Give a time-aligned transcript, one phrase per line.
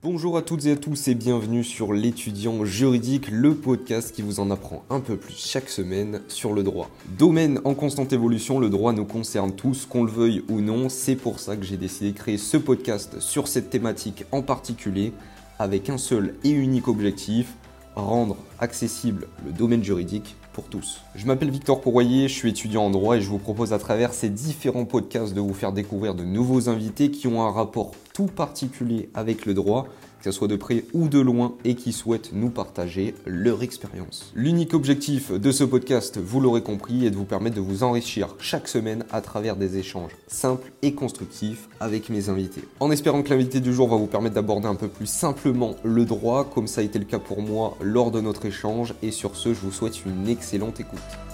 [0.00, 4.38] Bonjour à toutes et à tous et bienvenue sur l'étudiant juridique, le podcast qui vous
[4.38, 6.88] en apprend un peu plus chaque semaine sur le droit.
[7.18, 11.16] Domaine en constante évolution, le droit nous concerne tous, qu'on le veuille ou non, c'est
[11.16, 15.12] pour ça que j'ai décidé de créer ce podcast sur cette thématique en particulier,
[15.58, 17.54] avec un seul et unique objectif,
[17.96, 21.00] rendre accessible le domaine juridique tous.
[21.14, 24.12] Je m'appelle Victor Courroyer, je suis étudiant en droit et je vous propose à travers
[24.12, 28.26] ces différents podcasts de vous faire découvrir de nouveaux invités qui ont un rapport tout
[28.26, 29.86] particulier avec le droit
[30.18, 34.32] que ce soit de près ou de loin, et qui souhaitent nous partager leur expérience.
[34.34, 38.34] L'unique objectif de ce podcast, vous l'aurez compris, est de vous permettre de vous enrichir
[38.38, 42.64] chaque semaine à travers des échanges simples et constructifs avec mes invités.
[42.80, 46.04] En espérant que l'invité du jour va vous permettre d'aborder un peu plus simplement le
[46.04, 49.36] droit, comme ça a été le cas pour moi lors de notre échange, et sur
[49.36, 51.27] ce, je vous souhaite une excellente écoute.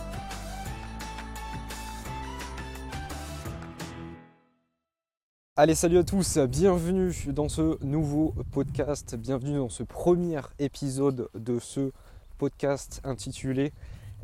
[5.56, 11.60] Allez, salut à tous, bienvenue dans ce nouveau podcast, bienvenue dans ce premier épisode de
[11.60, 11.92] ce
[12.38, 13.72] podcast intitulé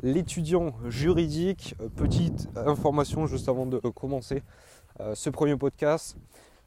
[0.03, 1.75] L'étudiant juridique.
[1.95, 4.43] Petite information juste avant de commencer
[4.99, 6.17] euh, ce premier podcast.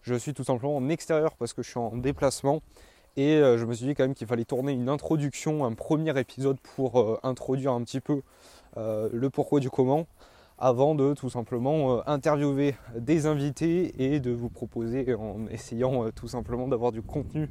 [0.01, 2.62] Je suis tout simplement en extérieur parce que je suis en déplacement
[3.19, 6.19] et euh, je me suis dit quand même qu'il fallait tourner une introduction, un premier
[6.19, 8.23] épisode pour euh, introduire un petit peu
[8.77, 10.07] le pourquoi du comment
[10.59, 16.11] avant de tout simplement euh, interviewer des invités et de vous proposer en essayant euh,
[16.13, 17.51] tout simplement d'avoir du contenu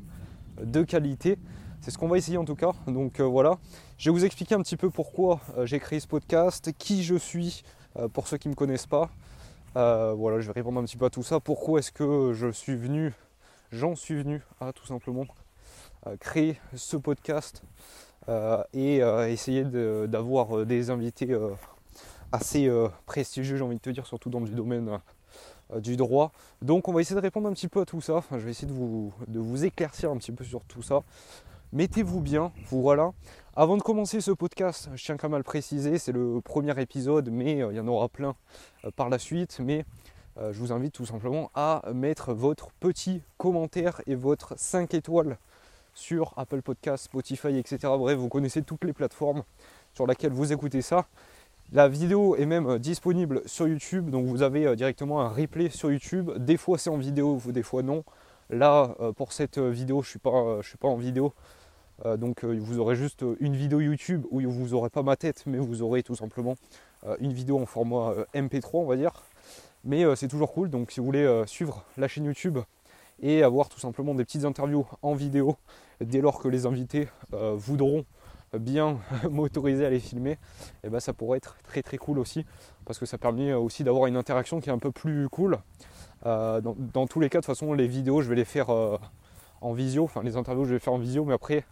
[0.61, 1.37] de qualité.
[1.81, 2.71] C'est ce qu'on va essayer en tout cas.
[2.87, 3.57] Donc euh, voilà,
[3.97, 7.63] je vais vous expliquer un petit peu pourquoi j'ai créé ce podcast, qui je suis
[8.13, 9.11] pour ceux qui ne me connaissent pas.
[9.75, 11.39] voilà, je vais répondre un petit peu à tout ça.
[11.39, 13.13] Pourquoi est-ce que je suis venu,
[13.71, 15.25] j'en suis venu à tout simplement
[16.19, 17.61] créer ce podcast
[18.73, 21.37] et essayer d'avoir des invités
[22.33, 24.99] assez euh, prestigieux, j'ai envie de te dire, surtout dans le domaine
[25.71, 26.31] euh, du droit.
[26.61, 28.23] Donc on va essayer de répondre un petit peu à tout ça.
[28.31, 31.01] Je vais essayer de vous, de vous éclaircir un petit peu sur tout ça.
[31.71, 33.11] Mettez-vous bien, vous voilà.
[33.55, 36.79] Avant de commencer ce podcast, je tiens quand même à le préciser, c'est le premier
[36.81, 38.35] épisode, mais euh, il y en aura plein
[38.95, 39.59] par la suite.
[39.59, 39.85] Mais
[40.35, 45.37] je vous invite tout simplement à mettre votre petit commentaire et votre 5 étoiles
[45.93, 47.77] sur Apple Podcast, Spotify, etc.
[47.83, 49.43] Bref, vous connaissez toutes les plateformes
[49.93, 51.05] sur lesquelles vous écoutez ça.
[51.75, 55.71] La vidéo est même euh, disponible sur YouTube, donc vous avez euh, directement un replay
[55.71, 56.29] sur YouTube.
[56.37, 58.03] Des fois c'est en vidéo, des fois non.
[58.51, 61.33] Là, euh, pour cette vidéo, je ne suis, pas, suis pas en vidéo.
[62.17, 65.81] donc vous aurez juste une vidéo YouTube où vous n'aurez pas ma tête, mais vous
[65.81, 66.57] aurez tout simplement
[67.19, 69.23] une vidéo en format MP3, on va dire.
[69.83, 72.59] Mais c'est toujours cool, donc si vous voulez suivre la chaîne YouTube
[73.21, 75.55] et avoir tout simplement des petites interviews en vidéo,
[76.01, 78.05] dès lors que les invités voudront
[78.59, 78.99] bien
[79.29, 80.37] m'autoriser à les filmer, et
[80.85, 82.45] eh ben ça pourrait être très très cool aussi,
[82.85, 85.59] parce que ça permet aussi d'avoir une interaction qui est un peu plus cool.
[86.25, 88.97] Euh, dans, tous les cas, de toute façon, les vidéos, je vais les faire euh,
[89.61, 91.65] en visio, enfin les interviews, je vais les faire en visio, mais après,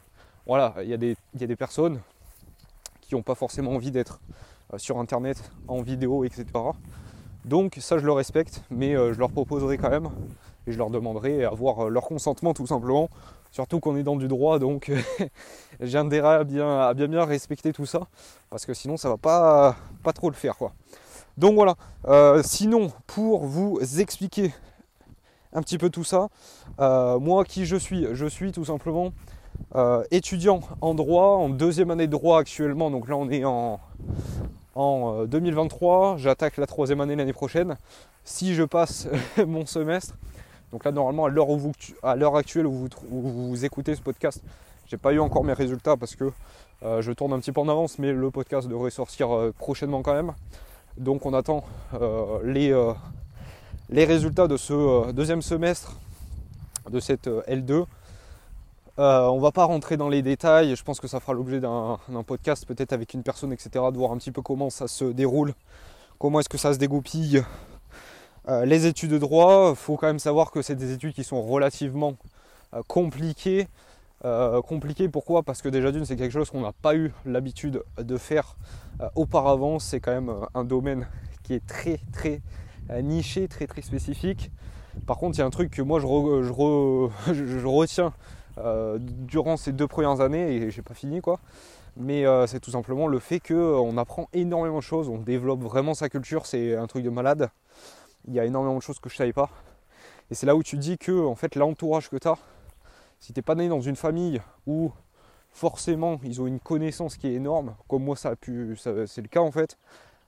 [0.46, 2.02] voilà, il y, a des, personnes
[3.00, 4.20] qui n'ont pas forcément envie d'être
[4.74, 6.46] euh, sur Internet en vidéo, etc.
[7.46, 10.10] Donc ça, je le respecte, mais je leur proposerai quand même,
[10.68, 13.10] et je leur demanderai avoir leur consentement tout simplement.
[13.52, 14.92] Surtout qu'on est dans du droit, donc
[15.82, 18.08] j'ai intérêt à bien, bien bien respecter tout ça,
[18.50, 20.72] parce que sinon ça va pas, pas trop le faire quoi.
[21.38, 21.76] Donc voilà,
[22.08, 24.54] euh, sinon pour vous expliquer
[25.54, 26.30] un petit peu tout ça,
[26.80, 29.12] euh, moi qui je suis, je suis tout simplement
[29.76, 33.80] euh, étudiant en droit, en deuxième année de droit actuellement, donc là on est en,
[34.76, 37.78] en 2023, j'attaque la troisième année l'année prochaine.
[38.24, 39.08] Si je passe
[39.46, 40.16] mon semestre,
[40.72, 44.42] donc là, normalement, à l'heure, vous, à l'heure actuelle où vous, écoutez ce podcast,
[44.88, 46.32] j'ai pas eu encore mes résultats parce que
[46.84, 50.02] euh, je tourne un petit peu en avance, mais le podcast devrait sortir euh, prochainement
[50.02, 50.34] quand même.
[50.98, 52.74] Donc on attend euh, les,
[53.90, 55.98] les résultats de ce deuxième semestre
[56.90, 57.86] de cette L2.
[58.98, 62.66] on va pas rentrer dans les détails, je pense que ça fera l'objet d'un, podcast
[62.66, 65.54] peut-être avec une personne, etc., de voir un petit peu comment ça se déroule,
[66.18, 67.44] comment est-ce que ça se dégoupille,
[68.52, 71.24] euh, les études de droit, il faut quand même savoir que c'est des études qui
[71.24, 72.16] sont relativement
[72.74, 73.68] euh, compliquées.
[74.26, 75.42] Euh, compliquées pourquoi?
[75.42, 78.58] Parce que déjà d'une c'est quelque chose qu'on n'a pas eu l'habitude de faire
[79.16, 79.80] auparavant.
[79.80, 81.08] C'est quand même un domaine
[81.44, 82.42] qui est très très
[83.02, 84.52] niché, très très spécifique.
[85.08, 86.06] Par contre, il y a un truc que moi je,
[87.34, 88.12] je, retiens
[88.98, 91.40] durant ces deux premières années et j'ai pas fini quoi.
[91.96, 96.10] Mais c'est tout simplement le fait qu'on apprend énormément de choses, on développe vraiment sa
[96.10, 97.50] culture, c'est un truc de malade
[98.28, 99.50] il y a énormément de choses que je ne savais pas.
[100.30, 102.38] Et c'est là où tu dis que en fait l'entourage que tu as,
[103.20, 104.92] si tu n'es pas né dans une famille où
[105.52, 109.28] forcément ils ont une connaissance qui est énorme, comme moi ça a pu, c'est le
[109.28, 109.78] cas en fait.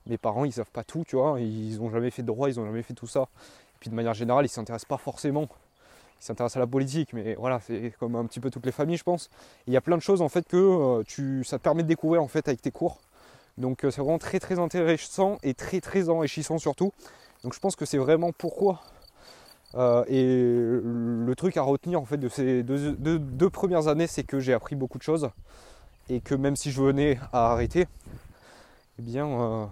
[0.06, 2.58] Mes parents ils savent pas tout, tu vois, ils n'ont jamais fait de droit, ils
[2.58, 3.22] n'ont jamais fait tout ça.
[3.22, 5.48] Et puis de manière générale, ils s'intéressent pas forcément.
[6.20, 8.98] Ils s'intéresse à la politique, mais voilà, c'est comme un petit peu toutes les familles,
[8.98, 9.30] je pense.
[9.66, 12.22] Il y a plein de choses en fait que tu, ça te permet de découvrir
[12.22, 13.00] en fait avec tes cours.
[13.56, 16.92] Donc c'est vraiment très très intéressant et très très enrichissant surtout.
[17.44, 18.80] Donc je pense que c'est vraiment pourquoi.
[20.08, 24.52] et le truc à retenir en fait de ces deux premières années, c'est que j'ai
[24.52, 25.30] appris beaucoup de choses
[26.08, 27.86] et que même si je venais à arrêter,
[28.98, 29.66] eh bien, euh,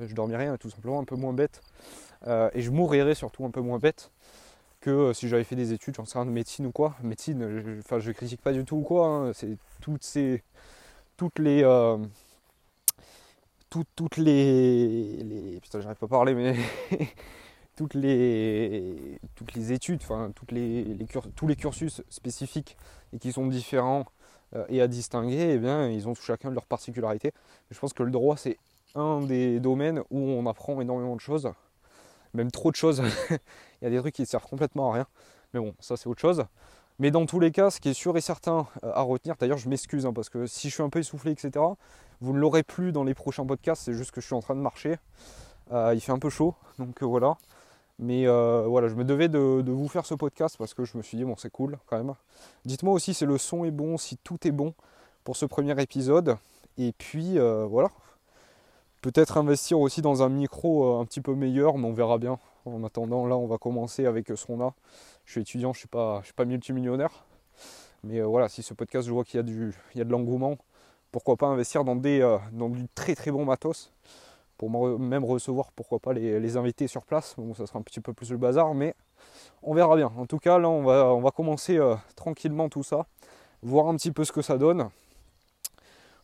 [0.00, 1.60] je dormirais tout simplement un peu moins bête
[2.26, 4.10] euh, et je mourirais surtout un peu moins bête
[4.80, 6.94] que euh, si j'avais fait des études, j'en sais rien de médecine ou quoi.
[7.02, 9.06] Médecine, je, enfin, je critique pas du tout ou quoi.
[9.06, 9.32] Hein.
[9.34, 10.42] c'est toutes ces,
[11.16, 11.62] toutes les,
[13.70, 16.56] toutes, les, putain, j'arrive pas à parler, mais
[17.76, 21.06] toutes les, toutes les études, enfin, toutes les, les
[21.36, 22.76] tous les cursus spécifiques
[23.12, 24.06] et qui sont différents
[24.54, 27.32] euh, et à distinguer, eh bien, ils ont chacun leur particularité.
[27.70, 28.56] Je pense que le droit, c'est
[28.94, 31.52] un des domaines où on apprend énormément de choses,
[32.34, 33.02] même trop de choses.
[33.80, 35.06] Il y a des trucs qui servent complètement à rien.
[35.52, 36.44] Mais bon, ça c'est autre chose.
[36.98, 39.58] Mais dans tous les cas, ce qui est sûr et certain euh, à retenir, d'ailleurs
[39.58, 41.64] je m'excuse hein, parce que si je suis un peu essoufflé, etc.,
[42.20, 44.56] vous ne l'aurez plus dans les prochains podcasts, c'est juste que je suis en train
[44.56, 44.96] de marcher.
[45.72, 47.36] Euh, il fait un peu chaud, donc voilà.
[47.98, 51.02] Mais euh, voilà, je me devais de, vous faire ce podcast parce que je me
[51.02, 52.14] suis dit, bon, c'est cool quand même.
[52.64, 54.74] Dites-moi aussi si le son est bon, si tout est bon
[55.24, 56.36] pour ce premier épisode.
[56.78, 57.90] Et puis euh, voilà,
[59.02, 62.38] peut-être investir aussi dans un micro euh, un petit peu meilleur, mais on verra bien.
[62.66, 64.74] En attendant, là, on va commencer avec ce qu'on a.
[65.28, 67.26] Je suis étudiant, je ne suis pas, multimillionnaire.
[68.02, 70.10] Mais voilà, si ce podcast, je vois qu'il y a, du, il y a de
[70.10, 70.56] l'engouement,
[71.12, 72.20] pourquoi pas investir dans, des,
[72.52, 73.92] dans du très très bon matos
[74.56, 77.34] pour même recevoir pourquoi pas les, invités sur place.
[77.36, 78.94] Bon, ça sera un petit peu plus le bazar, mais
[79.62, 80.10] on verra bien.
[80.16, 83.04] En tout cas, là, on va, on va commencer euh, tranquillement tout ça,
[83.62, 84.88] voir un petit peu ce que ça donne.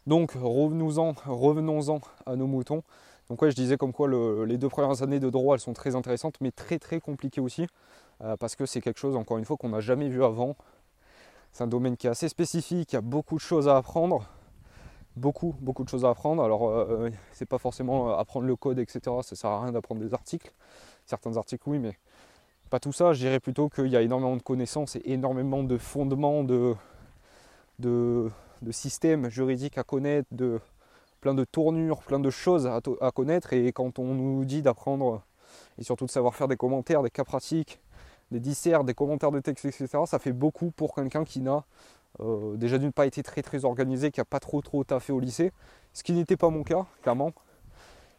[0.07, 2.83] Donc, revenons-en revenons à nos moutons.
[3.29, 4.09] Donc, ouais, je disais comme quoi
[4.47, 7.67] les deux premières années de droit, elles sont très intéressantes, mais très très compliquées aussi,
[8.23, 10.57] euh, parce que c'est quelque chose, encore une fois, qu'on n'a jamais vu avant.
[11.53, 14.29] C'est un domaine qui est assez spécifique, il y a beaucoup de choses à apprendre
[15.17, 16.43] beaucoup, beaucoup de choses à apprendre.
[16.43, 19.01] Alors, euh, c'est pas forcément euh, apprendre le code, etc.
[19.23, 20.53] Ça sert à rien d'apprendre des articles.
[21.07, 21.97] Certains articles, oui, mais
[22.71, 23.13] pas tout ça.
[23.13, 26.75] Je dirais plutôt qu'il y a énormément de connaissances et énormément de fondements, de,
[27.79, 28.31] de,
[28.71, 30.61] systèmes juridiques à connaître, de
[31.21, 33.53] plein de tournures, plein de choses à connaître.
[33.53, 35.23] Et quand on nous dit d'apprendre
[35.79, 37.79] et surtout de savoir faire des commentaires, des cas pratiques,
[38.35, 41.65] des disserts, des commentaires de texte, etc., ça fait beaucoup pour quelqu'un qui n'a
[42.19, 45.21] euh, déjà d'une pas été très très organisé, qui n'a pas trop trop taffé au
[45.21, 45.53] lycée,
[45.93, 47.33] ce qui n'était pas mon cas, clairement.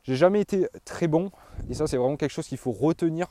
[0.03, 1.31] J'ai jamais été très bon,
[1.69, 3.27] et ça c'est vraiment quelque chose qu'il faut retenir.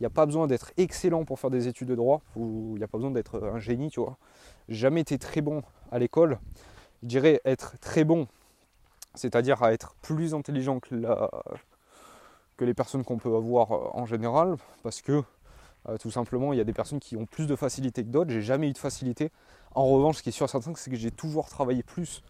[0.00, 2.82] Il n'y a pas besoin d'être excellent pour faire des études de droit, il n'y
[2.82, 4.16] a pas besoin d'être un génie, tu vois.
[4.68, 6.40] J'ai jamais été très bon à l'école.
[7.04, 8.26] Je dirais être très bon,
[9.14, 10.96] c'est-à-dire à être plus intelligent que,
[12.58, 15.22] les personnes qu'on peut avoir euh, en général, parce que
[15.88, 18.30] euh, tout simplement il y a des personnes qui ont plus de facilité que d'autres.
[18.30, 19.30] J'ai jamais eu de facilité
[19.74, 22.22] en revanche, ce qui est sûr et certain, c'est que j'ai toujours travaillé plus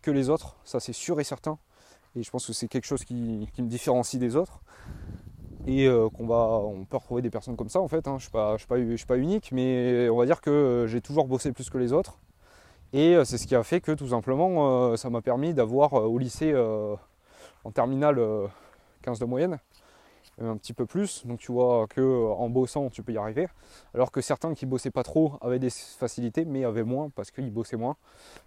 [0.00, 0.56] que les autres.
[0.64, 1.58] Ça, c'est sûr et certain.
[2.14, 4.60] Et je pense que c'est quelque chose qui, me différencie des autres.
[5.66, 8.06] Et euh, qu'on on peut retrouver des personnes comme ça en fait.
[8.06, 8.18] Hein.
[8.18, 8.28] Je
[8.74, 11.92] ne suis, pas unique, mais on va dire que j'ai toujours bossé plus que les
[11.92, 12.18] autres.
[12.92, 15.92] Et euh, c'est ce qui a fait que tout simplement, euh, ça m'a permis d'avoir
[15.94, 16.54] au lycée
[17.64, 18.20] en terminale
[19.02, 19.58] 15 de moyenne
[20.40, 21.26] un petit peu plus.
[21.26, 23.48] Donc tu vois que euh, en bossant, tu peux y arriver.
[23.94, 27.50] Alors que certains qui bossaient pas trop avaient des facilités, mais avaient moins parce qu'ils
[27.50, 27.96] bossaient moins.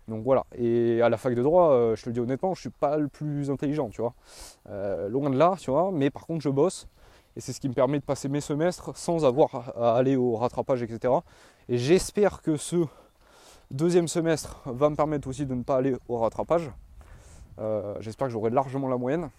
[0.08, 0.46] Donc voilà.
[0.56, 2.98] Et à la fac de droit, euh, je te le dis honnêtement, je suis pas
[2.98, 4.14] le plus intelligent, tu vois.
[4.70, 5.92] Euh, loin de là, tu vois.
[5.92, 6.88] Mais par contre, je bosse.
[7.36, 10.36] Et c'est ce qui me permet de passer mes semestres sans avoir à aller au
[10.36, 11.14] rattrapage, etc.
[11.70, 12.86] Et j'espère que ce
[13.70, 16.70] deuxième semestre va me permettre aussi de ne pas aller au rattrapage.
[18.02, 19.30] j'espère que j'aurai largement la moyenne.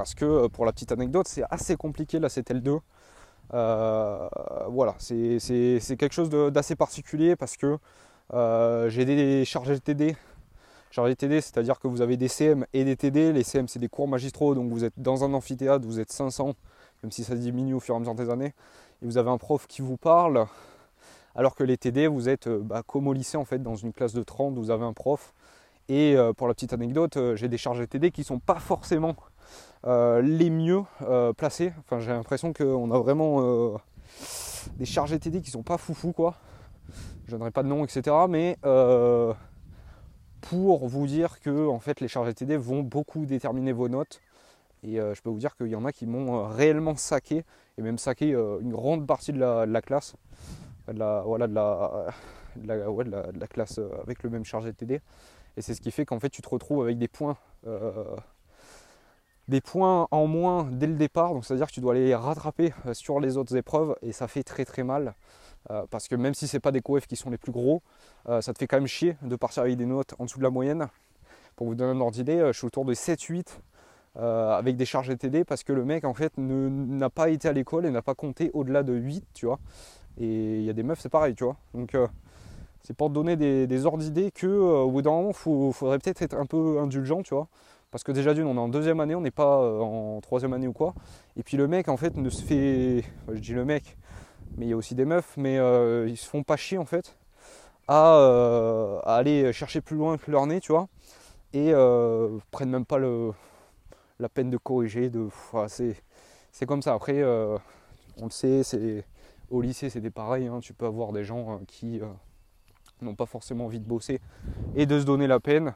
[0.00, 2.80] Parce que euh, pour la petite anecdote, c'est assez compliqué la CTL2.
[3.52, 4.28] Euh,
[4.68, 5.36] voilà, c'est
[5.98, 7.76] quelque chose d'assez particulier parce que
[8.32, 10.16] euh, j'ai des chargés TD.
[10.90, 13.34] Chargés TD, c'est-à-dire que vous avez des CM et des TD.
[13.34, 16.54] Les CM, c'est des cours magistraux, donc vous êtes dans un amphithéâtre, vous êtes 500,
[17.02, 18.54] même si ça diminue au fur et à mesure des années.
[19.02, 20.46] Et vous avez un prof qui vous parle,
[21.34, 24.14] alors que les TD, vous êtes bah, comme au lycée en fait, dans une classe
[24.14, 25.34] de 30, vous avez un prof.
[25.90, 29.16] Et pour la petite anecdote, j'ai des chargés TD qui ne sont pas forcément
[29.84, 31.72] les mieux euh, placés.
[31.80, 33.76] Enfin, j'ai l'impression qu'on a vraiment euh,
[34.76, 36.36] des chargés TD qui sont pas foufou quoi.
[37.26, 38.16] Je donnerai pas de nom, etc.
[38.28, 38.58] Mais
[40.40, 44.20] pour vous dire que en fait les chargés TD vont beaucoup déterminer vos notes.
[44.82, 47.44] Et je peux vous dire qu'il y en a qui m'ont réellement saqué,
[47.76, 50.14] et même saqué une grande partie de la, classe,
[50.88, 52.06] de la, voilà, la,
[52.56, 55.00] de la, classe avec le même chargé TD.
[55.56, 57.36] Et c'est ce qui fait qu'en fait tu te retrouves avec des points
[59.50, 62.94] des points en moins dès le départ, donc c'est-à-dire que tu dois les rattraper euh,
[62.94, 65.14] sur les autres épreuves et ça fait très très mal.
[65.90, 67.82] parce que même si c'est pas des coefs qui sont les plus gros,
[68.26, 70.50] ça te fait quand même chier de partir avec des notes en dessous de la
[70.50, 70.88] moyenne.
[71.54, 73.44] Pour vous donner un ordre d'idée, je suis autour de 7-8
[74.16, 77.84] avec des charges ETD parce que le mec en fait n'a pas été à l'école
[77.84, 79.58] et n'a pas compté au-delà de 8, tu vois.
[80.18, 81.56] Et il y a des meufs, c'est pareil, tu vois.
[81.74, 81.94] Donc
[82.82, 86.22] c'est pour te donner des, ordres d'idées que au bout d'un moment, il faudrait peut-être
[86.22, 87.48] être un peu indulgent, tu vois.
[87.90, 90.52] Parce que déjà d'une, on est en deuxième année, on n'est pas euh, en troisième
[90.52, 90.94] année ou quoi.
[91.36, 93.04] Et puis le mec, en fait, ne se fait.
[93.28, 93.96] je dis le mec,
[94.56, 96.84] mais il y a aussi des meufs, mais euh, ils se font pas chier en
[96.84, 97.16] fait
[97.90, 100.88] euh, à, aller chercher plus loin que leur nez, tu vois.
[101.52, 101.72] Et
[102.52, 103.32] prennent même pas le,
[104.20, 105.10] la peine de corriger.
[105.10, 105.28] De,
[105.66, 106.94] c'est comme ça.
[106.94, 109.04] Après, on le sait, c'est
[109.50, 110.46] au lycée, c'était pareil.
[110.46, 110.60] Hein.
[110.60, 112.00] tu peux avoir des gens qui
[113.02, 114.20] n'ont pas forcément envie de bosser
[114.76, 115.74] et de se donner la peine.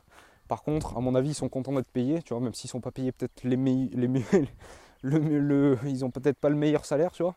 [0.48, 2.80] Par contre, à mon avis, ils sont contents d'être payés, tu vois, même s'ils sont
[2.80, 4.08] pas payés peut-être les, les
[5.02, 7.34] le, ils ont peut-être pas le meilleur salaire, tu vois,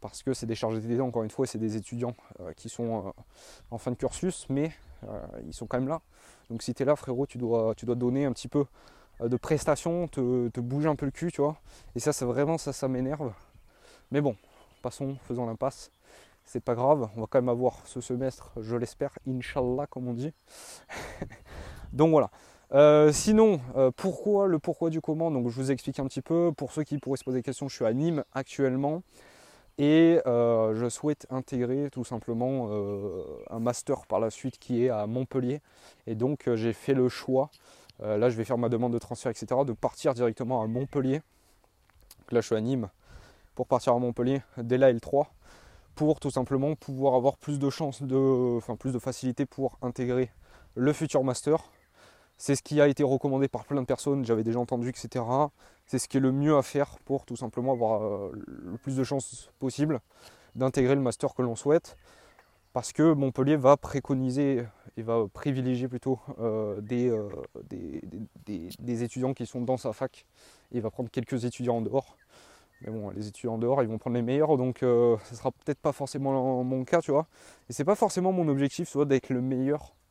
[0.00, 3.06] parce que c'est des charges d'étudiants, encore une fois, c'est des étudiants euh, qui sont
[3.06, 3.10] euh,
[3.70, 4.72] en fin de cursus, mais
[5.04, 6.00] euh, ils sont quand même là.
[6.50, 8.66] Donc si tu es là, frérot, tu dois, donner un petit peu
[9.20, 11.32] de prestations, te, bouger un peu le cul.
[11.94, 13.32] Et ça, c'est vraiment ça, ça m'énerve.
[14.10, 14.36] Mais bon,
[14.82, 15.90] passons, faisons l'impasse.
[16.44, 20.12] C'est pas grave, on va quand même avoir ce semestre, je l'espère, Inch'Allah, comme on
[20.12, 20.34] dit.
[21.94, 22.30] Donc voilà.
[22.72, 26.52] Euh, sinon, euh, pourquoi le pourquoi du comment Donc je vous explique un petit peu.
[26.56, 29.02] Pour ceux qui pourraient se poser des questions, je suis à Nîmes actuellement
[29.78, 32.68] et euh, je souhaite intégrer tout simplement
[33.50, 35.60] un master par la suite qui est à Montpellier.
[36.06, 37.50] Et donc j'ai fait le choix.
[38.00, 39.60] là, je vais faire ma demande de transfert, etc.
[39.64, 41.22] De partir directement à Montpellier.
[42.32, 42.88] là, je suis à Nîmes
[43.54, 45.26] pour partir à Montpellier dès la L3
[45.94, 50.30] pour tout simplement pouvoir avoir plus de chances de, enfin plus de facilité pour intégrer
[50.74, 51.62] le futur master
[52.44, 55.24] c'est ce qui a été recommandé par plein de personnes, j'avais déjà entendu, etc.
[55.86, 58.96] C'est ce qui est le mieux à faire pour tout simplement avoir euh, le plus
[58.96, 60.02] de chances possible
[60.54, 61.96] d'intégrer le master que l'on souhaite.
[62.74, 64.62] Parce que Montpellier va préconiser
[64.98, 67.30] et va privilégier plutôt euh, euh,
[67.70, 68.02] des,
[68.78, 70.26] des, étudiants qui sont dans sa fac.
[70.70, 72.14] il va prendre quelques étudiants en dehors.
[72.82, 75.50] Mais bon, les étudiants en dehors, ils vont prendre les meilleurs, donc ce ne sera
[75.50, 77.26] peut-être pas forcément mon cas, tu vois.
[77.70, 80.03] Et c'est pas forcément mon objectif, soit d'être le meilleur euh,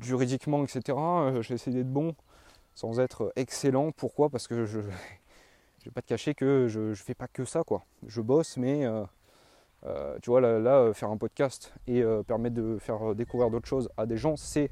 [0.00, 0.98] juridiquement, etc.
[0.98, 2.14] Euh, j'ai essayé d'être bon
[2.74, 3.92] sans être excellent.
[3.92, 4.28] Pourquoi?
[4.30, 4.84] Parce que je ne
[5.84, 7.62] vais pas te cacher que je ne fais pas que ça.
[7.64, 7.84] quoi.
[8.06, 8.86] Je bosse, mais
[9.84, 14.06] euh, tu vois, là, faire un podcast et permettre de faire découvrir d'autres choses à
[14.06, 14.70] des gens, c'est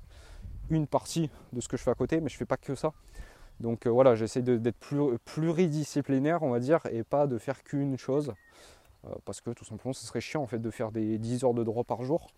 [0.71, 2.93] une partie de ce que je fais à côté, mais je fais pas que ça.
[3.61, 8.35] Donc voilà, j'essaie d'être pluridisciplinaire, on va dire, et pas de faire qu'une chose.
[9.25, 11.63] parce que tout simplement, ce serait chiant en fait de faire des 10 heures de
[11.63, 12.29] droit par jour.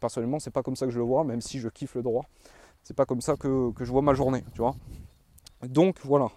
[0.00, 2.24] Personnellement, c'est pas comme ça que je le vois, même si je kiffe le droit.
[2.82, 4.74] C'est pas comme ça que, je vois ma journée, tu vois.
[5.62, 6.28] Donc voilà.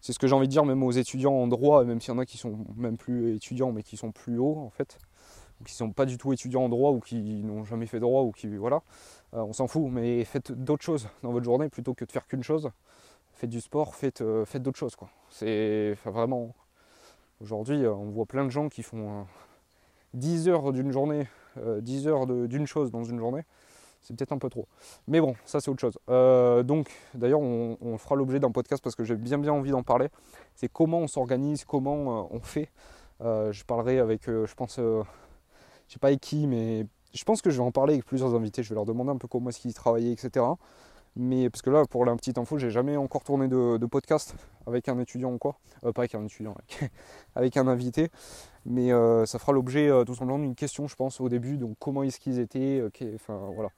[0.00, 2.16] C'est ce que j'ai envie de dire même aux étudiants en droit, même s'il y
[2.16, 4.98] en a qui sont même plus étudiants, mais qui sont plus hauts en fait,
[5.60, 8.22] ou qui sont pas du tout étudiants en droit, ou qui n'ont jamais fait droit,
[8.22, 8.82] ou qui voilà,
[9.34, 9.90] euh, on s'en fout.
[9.90, 12.70] Mais faites d'autres choses dans votre journée plutôt que de faire qu'une chose.
[13.32, 14.96] Faites du sport, faites, euh, faites d'autres choses.
[15.30, 16.54] C'est vraiment.
[17.40, 19.26] Aujourd'hui, euh, on voit plein de gens qui font
[20.14, 23.42] 10 heures d'une journée 10 euh, heures d'une chose dans une journée,
[24.00, 24.66] c'est peut-être un peu trop.
[25.06, 25.98] Mais bon, ça c'est autre chose.
[26.08, 29.82] Euh, donc d'ailleurs on, fera l'objet d'un podcast parce que j'ai bien bien envie d'en
[29.82, 30.08] parler.
[30.54, 32.70] C'est comment on s'organise, comment euh, on fait.
[33.20, 35.02] je parlerai avec, je pense, je
[35.88, 38.62] sais pas avec qui, mais je pense que je vais en parler avec plusieurs invités.
[38.62, 40.44] Je vais leur demander un peu comment est-ce qu'ils travaillaient, etc.
[41.14, 44.34] Mais parce que là, pour la petite info, j'ai jamais encore tourné de, podcast
[44.66, 45.58] avec un étudiant ou quoi.
[45.82, 46.56] pas avec un étudiant,
[47.34, 48.10] avec un invité.
[48.64, 51.58] Mais euh, ça fera l'objet euh, tout simplement d'une question, je pense, au début.
[51.58, 53.68] Donc, comment est-ce qu'ils étaient euh, Enfin, voilà.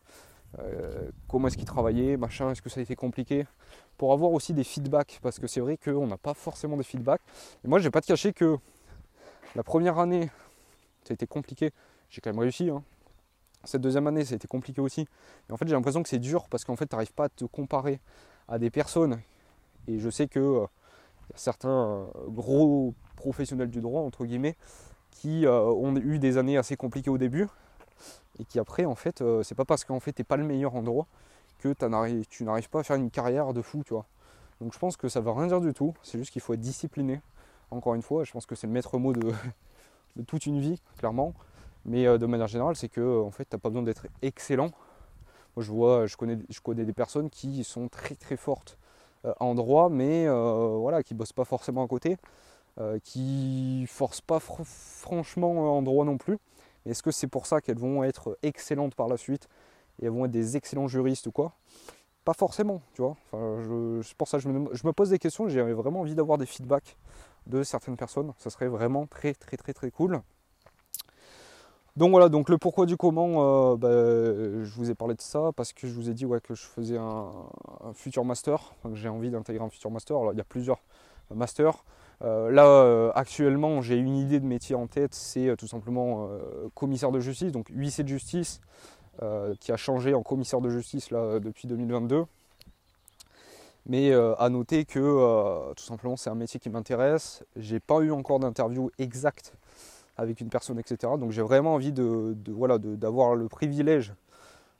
[1.26, 3.46] comment est-ce qu'ils travaillaient Machin, est-ce que ça a été compliqué?
[3.98, 7.22] Pour avoir aussi des feedbacks, parce que c'est vrai qu'on n'a pas forcément des feedbacks.
[7.64, 8.56] Et moi, je vais pas te cacher que
[9.56, 10.30] la première année,
[11.04, 11.72] ça a été compliqué.
[12.10, 12.70] J'ai quand même réussi.
[12.70, 12.84] Hein.
[13.64, 15.08] Cette deuxième année, ça a été compliqué aussi.
[15.48, 17.28] Et en fait, j'ai l'impression que c'est dur parce qu'en fait, tu n'arrives pas à
[17.28, 18.00] te comparer
[18.48, 19.20] à des personnes.
[19.88, 20.64] Et je sais que
[21.34, 24.56] certains gros professionnels du droit, entre guillemets,
[25.10, 27.48] qui euh, ont eu des années assez compliquées au début
[28.38, 30.74] et qui après, en fait, euh, c'est pas parce qu'en fait t'es pas le meilleur
[30.74, 31.06] en droit
[31.58, 31.72] que
[32.28, 34.06] tu n'arrives pas à faire une carrière de fou, tu vois.
[34.60, 36.60] Donc je pense que ça veut rien dire du tout, c'est juste qu'il faut être
[36.60, 37.20] discipliné.
[37.70, 39.32] Encore une fois, je pense que c'est le maître mot de,
[40.26, 41.32] toute une vie, clairement.
[41.84, 44.70] Mais euh, de manière générale, c'est que en fait, t'as pas besoin d'être excellent.
[45.56, 48.78] Moi, je vois, je connais, je connais des personnes qui sont très très fortes
[49.40, 52.18] en droit, mais voilà, qui bossent pas forcément à côté.
[52.80, 56.38] Euh, qui forcent pas franchement en droit non plus.
[56.86, 59.48] Est-ce que c'est pour ça qu'elles vont être excellentes par la suite
[60.02, 61.52] et elles vont être des excellents juristes ou quoi?
[62.24, 63.16] Pas forcément, tu vois.
[63.30, 63.62] Enfin,
[64.02, 65.46] c'est pour ça que je me, je me pose des questions.
[65.46, 66.96] J'ai vraiment envie d'avoir des feedbacks
[67.46, 68.32] de certaines personnes.
[68.38, 70.20] Ça serait vraiment très très très très cool.
[71.96, 75.72] Donc voilà, donc le pourquoi du comment, bah, je vous ai parlé de ça parce
[75.72, 77.32] que je vous ai dit ouais, que je faisais un,
[77.94, 80.16] futur master, j'ai envie d'intégrer un futur master.
[80.16, 80.80] Alors il y a plusieurs
[81.32, 81.84] masters.
[82.20, 86.28] là actuellement j'ai une idée de métier en tête, c'est tout simplement
[86.74, 88.60] commissaire de justice, donc huissier de justice,
[89.60, 92.24] qui a changé en commissaire de justice là, depuis 2022.
[93.86, 97.44] Mais euh, à noter que euh, tout simplement c'est un métier qui m'intéresse.
[97.56, 99.54] J'ai pas eu encore d'interview exacte
[100.16, 101.12] avec une personne, etc.
[101.18, 104.14] Donc j'ai vraiment envie de, voilà, d'avoir le privilège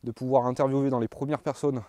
[0.04, 1.82] de pouvoir interviewer dans les premières personnes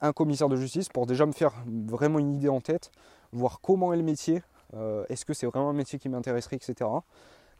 [0.00, 2.90] un commissaire de justice pour déjà me faire vraiment une idée en tête,
[3.32, 4.42] voir comment est le métier,
[4.74, 6.90] euh, est-ce que c'est vraiment un métier qui m'intéresserait, etc.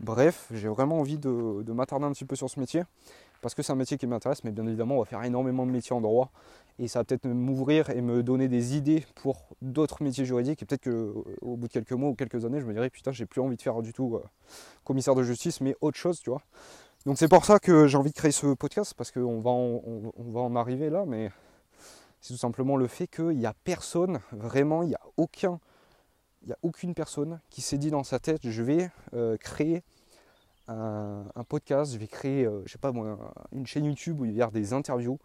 [0.01, 2.83] Bref, j'ai vraiment envie de, de m'attarder un petit peu sur ce métier
[3.41, 5.71] parce que c'est un métier qui m'intéresse, mais bien évidemment, on va faire énormément de
[5.71, 6.31] métiers en droit
[6.79, 10.63] et ça va peut-être m'ouvrir et me donner des idées pour d'autres métiers juridiques.
[10.63, 13.27] Et peut-être qu'au bout de quelques mois ou quelques années, je me dirais putain, j'ai
[13.27, 14.25] plus envie de faire du tout euh,
[14.85, 16.43] commissaire de justice, mais autre chose, tu vois.
[17.05, 20.41] Donc c'est pour ça que j'ai envie de créer ce podcast parce qu'on on, va
[20.41, 21.31] en arriver là, mais
[22.21, 25.61] c'est tout simplement le fait qu'il n'y a personne, vraiment, il n'y a aucun,
[26.47, 29.83] il n'y a aucune personne qui s'est dit dans sa tête, je vais euh, créer
[30.69, 32.93] un, podcast, je vais créer, euh, je sais pas
[33.53, 35.19] une chaîne YouTube où il y a des interviews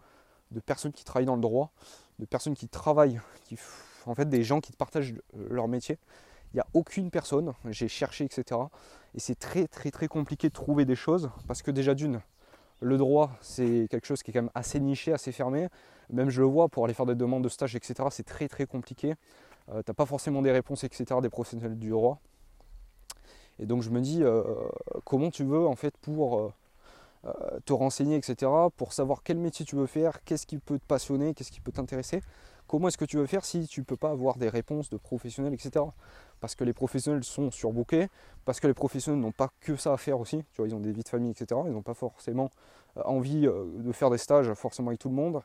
[0.50, 1.70] de personnes qui travaillent dans le droit,
[2.18, 3.20] de personnes qui travaillent,
[4.06, 5.14] en fait des gens qui partagent
[5.48, 5.96] leur métier.
[6.52, 8.60] Il n'y a aucune personne, j'ai cherché, etc.
[9.14, 12.20] Et c'est très très très compliqué de trouver des choses parce que déjà d'une,
[12.80, 15.68] le droit c'est quelque chose qui est quand même assez niché, assez fermé.
[16.10, 17.94] Même je le vois pour aller faire des demandes de stage, etc.
[18.10, 19.14] C'est très très compliqué.
[19.68, 21.04] Euh, tu n'as pas forcément des réponses, etc.
[21.20, 22.18] des professionnels du droit.
[23.58, 24.42] Et donc je me dis, euh,
[25.04, 26.52] comment tu veux en fait pour
[27.24, 30.84] euh, te renseigner, etc., pour savoir quel métier tu veux faire, qu'est-ce qui peut te
[30.84, 32.22] passionner, qu'est-ce qui peut t'intéresser,
[32.66, 34.96] comment est-ce que tu veux faire si tu ne peux pas avoir des réponses de
[34.96, 35.84] professionnels, etc.
[36.40, 38.08] Parce que les professionnels sont surbookés,
[38.44, 40.80] parce que les professionnels n'ont pas que ça à faire aussi, tu vois, ils ont
[40.80, 41.60] des vies de famille, etc.
[41.66, 42.50] Ils n'ont pas forcément
[43.04, 45.42] envie de faire des stages forcément avec tout le monde.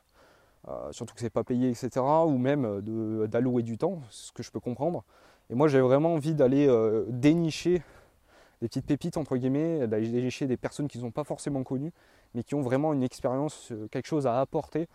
[0.90, 2.04] Surtout que c'est pas payé, etc.
[2.26, 2.80] Ou même
[3.28, 5.04] d'allouer du temps, ce que je peux comprendre.
[5.50, 6.68] Et moi j'ai vraiment envie d'aller
[7.08, 7.82] dénicher
[8.60, 11.92] des petites pépites entre guillemets, d'aller dénicher des personnes qui ne sont pas forcément connues,
[12.34, 14.88] mais qui ont vraiment une expérience, euh, quelque chose à apporter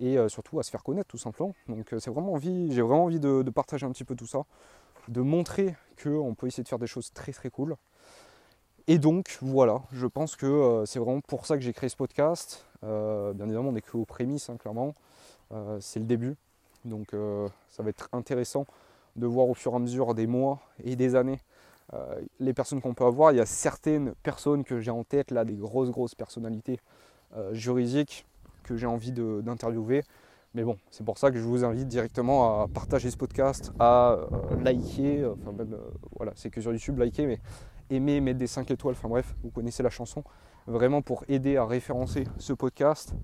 [0.00, 1.54] et euh, surtout à se faire connaître tout simplement.
[1.68, 4.42] Donc euh, c'est vraiment envie, j'ai vraiment envie de, partager un petit peu tout ça,
[5.08, 7.76] de montrer qu'on peut essayer de faire des choses très très cool.
[8.88, 12.64] Et donc voilà, je pense que c'est vraiment pour ça que j'ai créé ce podcast.
[12.82, 14.94] bien évidemment, on n'est que aux prémices, hein, clairement.
[15.80, 16.36] C'est le début.
[16.84, 17.14] Donc
[17.68, 18.66] ça va être intéressant
[19.16, 21.40] de voir au fur et à mesure des mois et des années
[21.94, 23.32] euh, les personnes qu'on peut avoir.
[23.32, 26.80] Il y a certaines personnes que j'ai en tête, là, des grosses, grosses personnalités
[27.36, 28.26] euh, juridiques
[28.64, 30.02] que j'ai envie d'interviewer.
[30.54, 34.12] Mais bon, c'est pour ça que je vous invite directement à partager ce podcast, à
[34.12, 34.26] euh,
[34.62, 35.76] liker, enfin même,
[36.16, 37.40] voilà, c'est que sur YouTube, liker, mais
[37.90, 40.24] aimer, mettre des 5 étoiles, enfin bref, vous connaissez la chanson,
[40.66, 43.14] vraiment pour aider à référencer ce podcast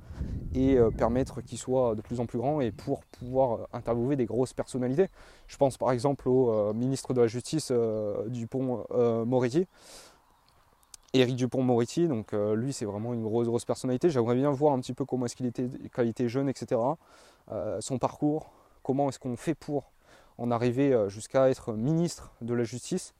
[0.54, 4.16] et euh, permettre qu'il soit de plus en plus grand et pour pouvoir euh, interviewer
[4.16, 5.08] des grosses personnalités.
[5.46, 7.72] Je pense par exemple au euh, ministre de la Justice
[8.28, 9.66] Dupont-Moretti.
[11.14, 14.08] Éric Dupont-Moretti, donc lui c'est vraiment une grosse grosse personnalité.
[14.08, 16.80] J'aimerais bien voir un petit peu comment est-ce qu'il était, quand il était jeune, etc.
[17.80, 18.50] son parcours,
[18.82, 19.92] comment est-ce qu'on fait pour
[20.38, 23.12] en arriver jusqu'à être ministre de la Justice.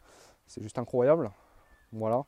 [0.46, 1.30] C'est juste incroyable.
[1.92, 2.24] Voilà.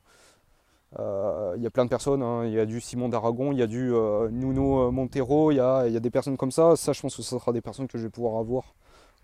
[0.99, 2.45] Euh, il y a plein de personnes, hein.
[2.47, 5.61] il y a du Simon d'Aragon, il y a du euh, Nuno Montero, il y
[5.61, 6.77] a, des personnes comme ça.
[6.77, 8.75] Ça, je pense que ce sera des personnes que je vais pouvoir avoir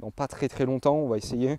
[0.00, 0.96] dans pas très très longtemps.
[0.96, 1.59] On va essayer.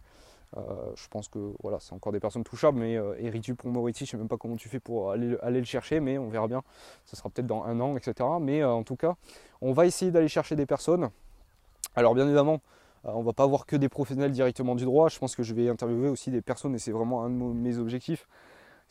[0.58, 0.62] Euh,
[0.96, 4.18] je pense que voilà, c'est encore des personnes touchables, mais Eric Dupont-Moretti, je ne sais
[4.18, 6.62] même pas comment tu fais pour aller, le chercher, mais on verra bien.
[7.06, 8.30] Ce sera peut-être dans un an, etc.
[8.42, 9.16] Mais en tout cas,
[9.62, 11.10] on va essayer d'aller chercher des personnes.
[11.96, 12.60] Alors, bien évidemment,
[13.06, 15.08] on va pas avoir que des professionnels directement du droit.
[15.08, 17.78] Je pense que je vais interviewer aussi des personnes, et c'est vraiment un de mes
[17.78, 18.28] objectifs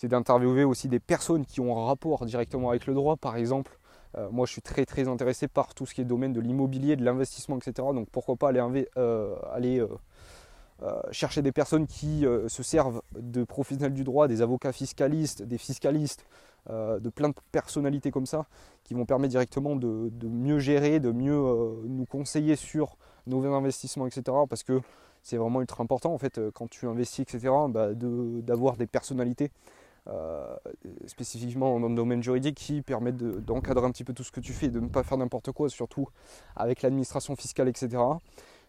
[0.01, 3.17] c'est d'interviewer aussi des personnes qui ont un rapport directement avec le droit.
[3.17, 3.79] Par exemple,
[4.17, 6.97] euh, moi je suis très très intéressé par tout ce qui est domaine de l'immobilier,
[6.97, 7.87] de l'investissement, etc.
[7.93, 13.93] Donc pourquoi pas aller, euh, aller euh, chercher des personnes qui se servent de professionnels
[13.93, 16.25] du droit, des avocats fiscalistes, des fiscalistes,
[16.71, 18.47] de plein de personnalités comme ça,
[18.85, 21.43] qui vont permettre directement de, mieux gérer, de mieux
[21.85, 24.23] nous conseiller sur nos investissements, etc.
[24.49, 24.81] Parce que
[25.23, 27.53] c'est vraiment ultra important en fait quand tu investis, etc.
[27.69, 29.51] Bah, d'avoir des personnalités
[30.09, 30.57] euh,
[31.07, 34.53] spécifiquement dans le domaine juridique qui permettent d'encadrer un petit peu tout ce que tu
[34.53, 36.09] fais, de ne pas faire n'importe quoi, surtout
[36.57, 37.99] avec l'administration fiscale, etc.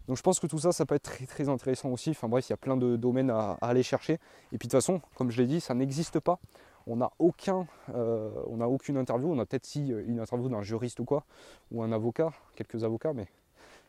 [0.08, 2.12] Donc je pense que tout ça, ça peut être très intéressant aussi.
[2.12, 4.14] Enfin bref, il y a plein de domaines à, aller chercher.
[4.52, 6.40] Et puis de toute façon, comme je l'ai dit, ça n'existe pas.
[6.88, 9.32] On n'a aucun, euh, on n'a aucune interview.
[9.32, 11.24] On a peut-être si une interview d'un juriste ou quoi,
[11.72, 13.28] ou un avocat, quelques avocats, mais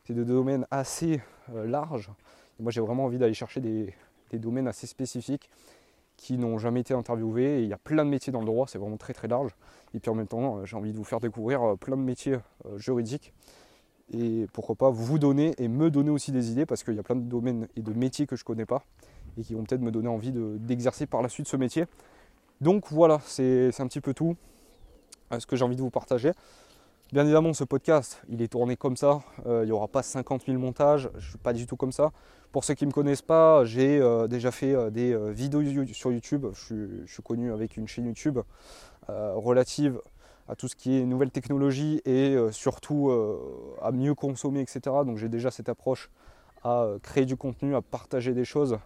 [0.05, 1.21] c'est des domaines assez
[1.55, 2.11] euh, larges.
[2.59, 3.95] moi, j'ai vraiment envie d'aller chercher des,
[4.33, 5.51] domaines assez spécifiques
[6.17, 7.59] qui n'ont jamais été interviewés.
[7.59, 9.53] Et il y a plein de métiers dans le droit, c'est vraiment très très large.
[9.95, 12.39] Et puis en même temps, j'ai envie de vous faire découvrir plein de métiers
[12.77, 13.33] juridiques.
[14.13, 17.03] Et pourquoi pas vous donner et me donner aussi des idées parce qu'il y a
[17.03, 18.85] plein de domaines et de métiers que je ne connais pas
[19.39, 21.87] et qui vont peut-être me donner envie d'exercer par la suite ce métier.
[22.61, 24.37] Donc voilà, c'est un petit peu tout
[25.39, 26.33] ce que j'ai envie de vous partager.
[27.13, 29.21] Bien évidemment, ce podcast, il est tourné comme ça.
[29.45, 31.11] Euh, il n'y aura pas 50 000 montages.
[31.13, 32.11] Je ne suis pas du tout comme ça.
[32.53, 35.61] Pour ceux qui ne me connaissent pas, j'ai euh, déjà fait euh, des vidéos
[35.93, 36.47] sur YouTube.
[36.55, 38.39] Je suis, connu avec une chaîne YouTube
[39.09, 40.01] relative
[40.49, 43.13] à tout ce qui est nouvelles technologies et surtout
[43.83, 44.81] à mieux consommer, etc.
[45.05, 46.09] Donc j'ai déjà cette approche
[46.65, 48.79] à créer du contenu, à partager des choses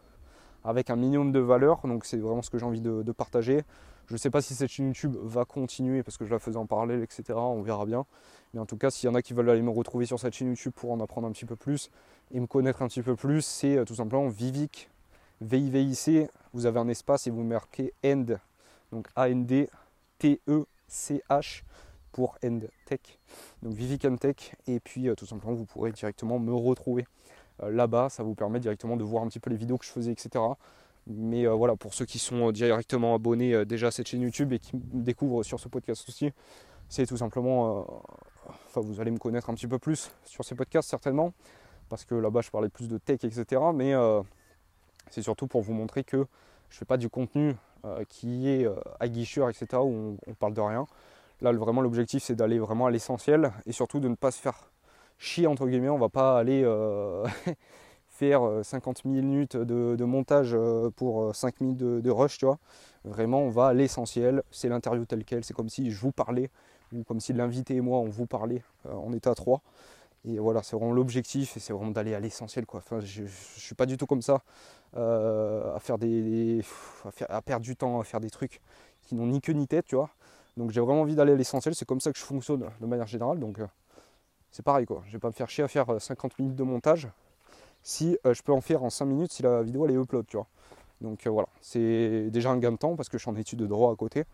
[0.65, 1.81] avec un minimum de valeur.
[1.85, 3.63] Donc c'est vraiment ce que j'ai envie de partager.
[4.09, 6.57] Je ne sais pas si cette chaîne YouTube va continuer parce que je la faisais
[6.57, 7.25] en parallèle, etc.
[7.35, 8.07] On verra bien.
[8.55, 10.33] Mais en tout cas, s'il y en a qui veulent aller me retrouver sur cette
[10.33, 11.91] chaîne YouTube pour en apprendre un petit peu plus
[12.33, 14.91] et me connaître un petit peu plus, c'est euh, tout simplement Vivic,
[15.41, 16.31] V-I-V-I-C.
[16.53, 18.27] Vous avez un espace et vous marquez End,
[18.93, 19.69] donc A-N-D,
[20.19, 21.63] T-E-C-H
[22.13, 23.01] pour End Tech.
[23.63, 24.55] Donc Vivic and Tech.
[24.69, 27.07] Et puis euh, tout simplement, vous pourrez directement me retrouver
[27.63, 28.09] euh, là-bas.
[28.09, 30.45] Ça vous permet directement de voir un petit peu les vidéos que je faisais, etc.
[31.07, 34.53] Mais euh, voilà, pour ceux qui sont directement abonnés euh, déjà à cette chaîne YouTube
[34.53, 36.33] et qui me découvrent sur ce podcast aussi,
[36.89, 40.57] c'est tout simplement, euh, enfin vous allez me connaître un petit peu plus sur ces
[40.57, 41.33] podcasts certainement,
[41.89, 43.63] parce que là-bas je parlais plus de tech, etc.
[43.75, 43.93] Mais
[45.11, 46.27] c'est surtout pour vous montrer que
[46.69, 47.55] je ne fais pas du contenu
[48.09, 48.67] qui est
[49.01, 49.83] aguicheur, etc.
[49.83, 50.87] où on, parle de rien.
[51.41, 54.71] Là vraiment l'objectif c'est d'aller vraiment à l'essentiel et surtout de ne pas se faire
[55.19, 55.89] chier entre guillemets.
[55.89, 56.65] On va pas aller
[58.17, 62.59] faire 50 euh, minutes de, montage euh, pour 5 euh, minutes de, rush, tu vois.
[63.05, 64.43] Vraiment, on va à l'essentiel.
[64.51, 65.45] C'est l'interview telle quelle.
[65.45, 66.51] C'est comme si je vous parlais,
[66.93, 69.61] ou comme si l'invité et moi, on vous parlait en état 3.
[70.29, 72.67] Et voilà, c'est vraiment l'objectif et c'est vraiment d'aller à l'essentiel.
[72.67, 72.81] Quoi.
[72.81, 74.43] Enfin, je ne suis pas du tout comme ça
[74.97, 76.63] à, faire des,
[77.29, 78.61] à, perdre du temps, à faire des trucs
[79.03, 80.11] qui n'ont ni queue ni tête, tu vois.
[80.57, 81.77] Donc j'ai vraiment envie d'aller à l'essentiel.
[81.77, 83.39] C'est comme ça que je fonctionne de manière générale.
[83.39, 83.61] Donc
[84.51, 85.03] c'est pareil, quoi.
[85.07, 87.09] Je vais pas me faire chier à faire 50 minutes de montage
[87.87, 90.27] si euh, je peux en faire en 5 minutes si la vidéo elle est upload,
[90.27, 90.49] tu vois.
[91.01, 93.61] Donc euh, voilà, c'est déjà un gain de temps parce que je suis en étude
[93.61, 94.25] de droit à côté.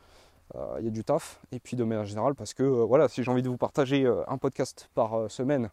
[0.55, 1.39] Euh, il y a du taf.
[1.53, 4.39] Et puis de manière générale parce que voilà, si j'ai envie de vous partager un
[4.39, 5.69] podcast par semaine,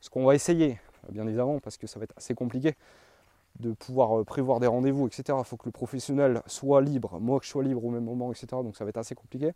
[0.00, 0.78] ce qu'on va essayer,
[1.10, 2.76] bien évidemment, parce que ça va être assez compliqué
[3.58, 5.36] de pouvoir prévoir des rendez-vous, etc.
[5.36, 8.30] Il faut que le professionnel soit libre, moi que je sois libre au même moment,
[8.30, 8.46] etc.
[8.62, 9.50] Donc ça va être assez compliqué.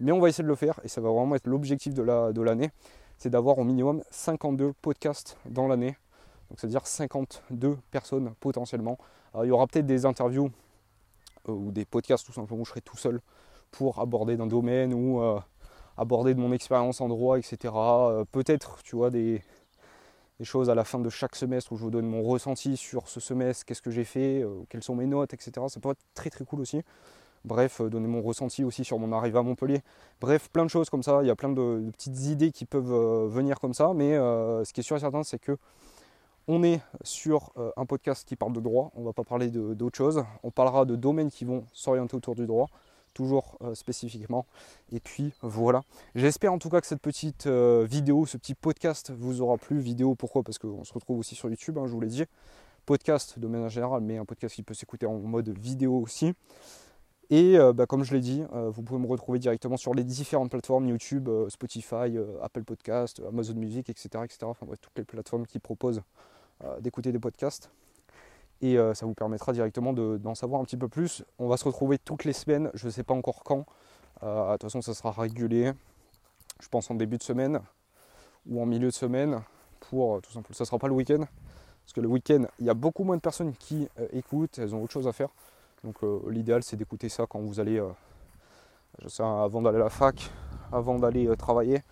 [0.00, 2.66] Mais on va essayer de le faire et ça va vraiment être l'objectif de l'année.
[2.66, 2.72] La, de
[3.16, 5.96] c'est d'avoir au minimum 52 podcasts dans l'année
[6.52, 8.98] donc c'est-à-dire 52 personnes potentiellement.
[9.42, 10.50] il y aura peut-être des interviews
[11.48, 13.22] euh, ou des podcasts tout simplement où je serai tout seul
[13.70, 15.40] pour aborder d'un domaine ou euh,
[15.96, 17.72] aborder de mon expérience en droit, etc.
[17.74, 19.42] Euh, peut-être, tu vois, des,
[20.42, 23.18] choses à la fin de chaque semestre où je vous donne mon ressenti sur ce
[23.18, 25.52] semestre, qu'est-ce que j'ai fait, quelles sont mes notes, etc.
[25.68, 26.82] Ça peut être très très cool aussi.
[27.46, 29.82] Bref, donner mon ressenti aussi sur mon arrivée à Montpellier.
[30.20, 31.20] Bref, plein de choses comme ça.
[31.22, 32.92] Il y a plein de, petites idées qui peuvent
[33.28, 33.92] venir comme ça.
[33.94, 35.56] Mais ce qui est sûr et certain, c'est que
[36.48, 39.48] on est sur euh, un podcast qui parle de droit, on ne va pas parler
[39.48, 40.24] d'autre chose.
[40.42, 42.68] On parlera de domaines qui vont s'orienter autour du droit,
[43.14, 44.46] toujours euh, spécifiquement.
[44.90, 45.82] Et puis voilà.
[46.14, 49.78] J'espère en tout cas que cette petite euh, vidéo, ce petit podcast vous aura plu.
[49.78, 50.42] Vidéo pourquoi?
[50.42, 52.24] Parce qu'on se retrouve aussi sur YouTube, hein, je vous l'ai dit.
[52.86, 56.34] Podcast de manière générale, mais un podcast qui peut s'écouter en mode vidéo aussi.
[57.34, 60.86] Et bah, comme je l'ai dit, vous pouvez me retrouver directement sur les différentes plateformes
[60.86, 64.22] YouTube, Spotify, Apple Podcast, Amazon Music, etc.
[64.22, 64.40] etc.
[64.42, 66.02] Enfin bref, toutes les plateformes qui proposent
[66.64, 67.70] euh, d'écouter des podcasts.
[68.60, 71.24] Et euh, ça vous permettra directement d'en savoir un petit peu plus.
[71.40, 73.66] On va se retrouver toutes les semaines, je ne sais pas encore quand.
[74.22, 75.72] Euh, de toute façon, ça sera régulier.
[76.60, 77.60] Je pense en début de semaine
[78.46, 79.40] ou en milieu de semaine.
[79.80, 81.24] Pour tout simplement, ça ne sera pas le week-end.
[81.84, 84.84] Parce que le week-end, il y a beaucoup moins de personnes qui écoutent, elles ont
[84.84, 85.30] autre chose à faire.
[85.84, 85.96] Donc
[86.28, 87.82] l'idéal, c'est d'écouter ça quand vous allez,
[89.00, 90.30] je sais, avant d'aller à la fac,
[90.72, 91.82] avant d'aller travailler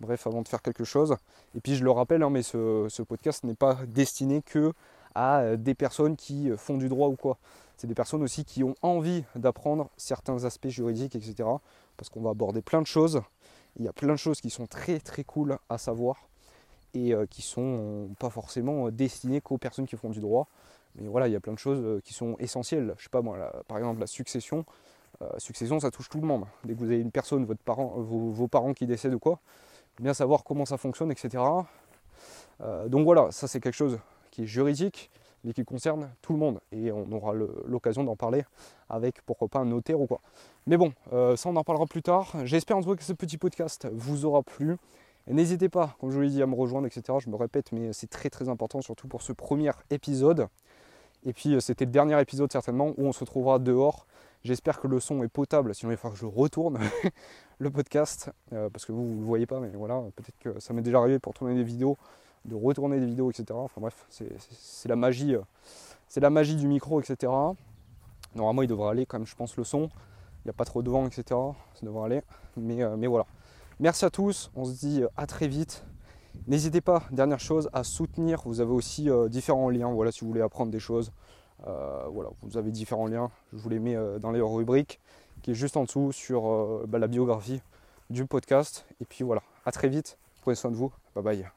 [0.00, 1.16] bref, avant de faire quelque chose.
[1.54, 4.72] Et puis je le rappelle, hein, mais ce, podcast n'est pas destiné que
[5.14, 7.38] à euh, des personnes qui euh, font du droit ou quoi.
[7.76, 11.48] C'est des personnes aussi qui ont envie d'apprendre certains aspects juridiques, etc.
[11.96, 13.22] Parce qu'on va aborder plein de choses.
[13.78, 16.28] Il y a plein de choses qui sont très très cool à savoir
[16.94, 20.48] et euh, qui sont pas forcément destinées qu'aux personnes qui font du droit.
[20.98, 22.94] Mais voilà, il y a plein de choses qui sont essentielles.
[22.98, 24.64] Je sais pas moi, par exemple la succession.
[25.38, 26.44] succession, ça touche tout le monde.
[26.64, 29.40] Dès que vous avez une personne, votre parent, vos, vos parents qui décèdent ou quoi,
[30.00, 31.42] bien savoir comment ça fonctionne, etc.
[32.60, 33.98] Euh, donc voilà, ça c'est quelque chose
[34.30, 35.10] qui est juridique,
[35.44, 36.60] mais qui concerne tout le monde.
[36.72, 38.44] Et on aura l'occasion d'en parler
[38.88, 40.20] avec, pourquoi pas, un notaire ou quoi.
[40.66, 42.32] Mais bon, euh, ça on en parlera plus tard.
[42.44, 44.76] J'espère en tout cas que ce petit podcast vous aura plu.
[45.28, 47.18] N'hésitez pas, comme je vous l'ai dit, à me rejoindre, etc.
[47.20, 50.46] Je me répète, mais c'est très très important, surtout pour ce premier épisode.
[51.26, 54.06] Et puis euh, c'était le dernier épisode certainement où on se retrouvera dehors
[54.44, 56.78] J'espère que le son est potable, sinon il va falloir que je retourne
[57.58, 60.72] le podcast, euh, parce que vous ne le voyez pas, mais voilà, peut-être que ça
[60.72, 61.96] m'est déjà arrivé pour tourner des vidéos,
[62.44, 63.46] de retourner des vidéos, etc.
[63.54, 65.40] Enfin bref, c'est la magie, euh,
[66.06, 67.32] c'est la magie du micro, etc.
[68.36, 69.88] Normalement, il devrait aller quand même, je pense, le son.
[70.44, 71.24] Il n'y a pas trop de vent, etc.
[71.74, 72.22] Ça devrait aller.
[72.56, 73.26] Mais, mais voilà.
[73.80, 74.52] Merci à tous.
[74.54, 75.84] On se dit à très vite.
[76.46, 78.42] N'hésitez pas, dernière chose, à soutenir.
[78.44, 79.92] Vous avez aussi différents liens.
[79.92, 81.12] Voilà, si vous voulez apprendre des choses.
[81.64, 83.30] voilà, vous avez différents liens.
[83.52, 85.00] Je vous les mets dans les rubriques
[85.42, 87.60] qui est juste en dessous sur euh, bah, la biographie
[88.10, 88.86] du podcast.
[89.00, 91.48] Et puis voilà, à très vite, prenez soin de vous, bye bye.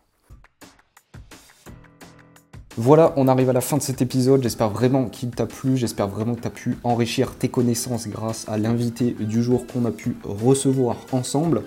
[2.77, 4.41] Voilà, on arrive à la fin de cet épisode.
[4.41, 5.75] J'espère vraiment qu'il t'a plu.
[5.75, 9.83] J'espère vraiment que tu as pu enrichir tes connaissances grâce à l'invité du jour qu'on
[9.85, 11.63] a pu recevoir ensemble.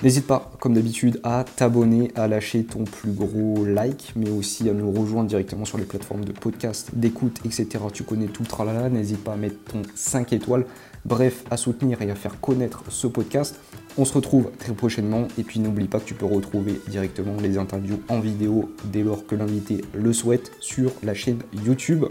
[0.00, 4.72] N'hésite pas, comme d'habitude, à t'abonner, à lâcher ton plus gros like, mais aussi à
[4.72, 7.66] nous rejoindre directement sur les plateformes de podcast, d'écoute, etc.
[7.92, 8.90] Tu connais tout le tralala.
[8.90, 10.66] N'hésite pas à mettre ton 5 étoiles.
[11.04, 13.56] Bref, à soutenir et à faire connaître ce podcast.
[13.96, 15.26] On se retrouve très prochainement.
[15.36, 19.26] Et puis n'oublie pas que tu peux retrouver directement les interviews en vidéo dès lors
[19.26, 22.04] que l'invité le souhaite sur la chaîne YouTube.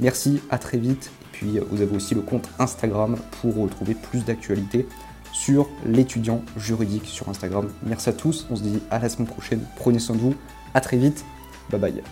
[0.00, 1.12] Merci, à très vite.
[1.22, 4.88] Et puis vous avez aussi le compte Instagram pour retrouver plus d'actualités
[5.38, 7.70] sur l'étudiant juridique sur Instagram.
[7.84, 10.34] Merci à tous, on se dit à la semaine prochaine, prenez soin de vous,
[10.74, 11.24] à très vite,
[11.70, 12.02] bye bye.